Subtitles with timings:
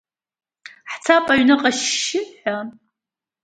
[0.91, 2.57] Ҳцап аҩныҟа ашьшьыҳәа.